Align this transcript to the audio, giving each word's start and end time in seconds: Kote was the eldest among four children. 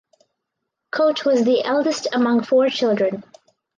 Kote 0.89 1.25
was 1.25 1.43
the 1.45 1.63
eldest 1.63 2.07
among 2.11 2.41
four 2.41 2.69
children. 2.69 3.23